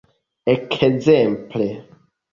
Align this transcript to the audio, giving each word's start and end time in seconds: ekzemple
ekzemple 0.53 1.69